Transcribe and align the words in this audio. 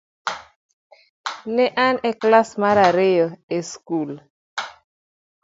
Ne 1.55 1.65
an 1.85 1.95
e 2.09 2.11
klas 2.21 2.49
mar 2.61 2.77
ariyo 2.87 3.27
e 3.55 3.57
skul. 3.71 4.11